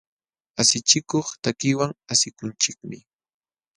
[0.61, 2.97] Asichikuq takiwan asikunchikmi.